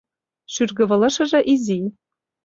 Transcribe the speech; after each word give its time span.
Шӱргывылышыже 0.53 1.39
изи... 1.53 1.79